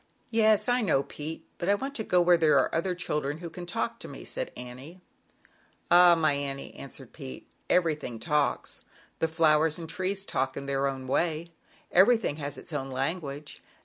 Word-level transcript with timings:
"Yes, 0.31 0.67
I 0.67 0.81
know, 0.81 1.03
Pete; 1.03 1.45
but 1.59 1.69
I 1.69 1.75
want 1.75 1.93
to 1.93 2.03
go 2.03 2.19
where 2.21 2.35
there 2.35 2.57
are 2.57 2.73
other 2.73 2.95
children 2.95 3.37
who 3.37 3.51
can 3.51 3.67
talk 3.67 3.99
to 3.99 4.07
me,' 4.07 4.23
said 4.25 4.49
Annie 4.57 4.99
\ 5.47 5.91
"Ah, 5.91 6.15
my 6.15 6.33
Annie," 6.33 6.73
answered 6.73 7.13
Pete, 7.13 7.47
"everything 7.69 8.17
talks; 8.17 8.81
the 9.19 9.27
flowers 9.27 9.77
and 9.77 9.87
trees 9.87 10.25
talk 10.25 10.57
in 10.57 10.65
their 10.65 10.87
own 10.87 11.05
way. 11.05 11.51
Everything 11.91 12.37
has 12.37 12.57
its 12.57 12.73
own 12.73 12.89
language. 12.89 13.61